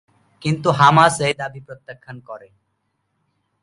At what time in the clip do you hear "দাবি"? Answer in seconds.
1.41-1.61